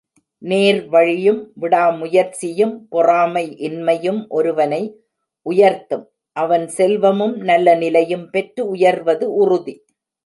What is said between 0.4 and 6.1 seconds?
நேர்வழியும் விடாமுயற்சி யும் பொறாமை இன்மையும் ஒருவனை உயர்த்தும்